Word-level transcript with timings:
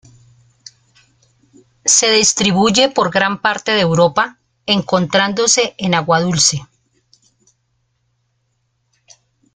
Se 1.85 2.09
distribuye 2.09 2.89
por 2.89 3.11
gran 3.11 3.39
parte 3.39 3.73
de 3.73 3.81
Europa, 3.81 4.39
encontrándose 4.65 5.75
en 5.77 5.93
agua 5.93 6.21
dulce. 6.21 6.65